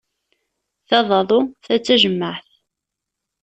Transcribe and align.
Ta 0.87 0.99
d 1.07 1.09
aḍu 1.19 1.39
ta 1.65 1.73
d 1.77 1.81
tajemmaɛt. 1.85 2.49